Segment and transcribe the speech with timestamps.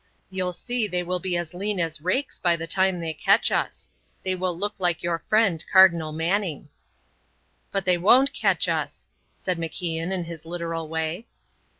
[0.31, 3.91] You'll see they will be as lean as rakes by the time they catch us.
[4.23, 6.69] They will look like your friend, Cardinal Manning."
[7.71, 11.27] "But they won't catch us," said MacIan, in his literal way.